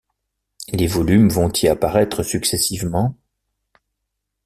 [0.69, 3.15] Les volumes vont y apparaître successivement.